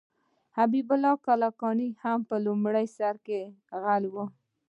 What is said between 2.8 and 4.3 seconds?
سر کې غل و.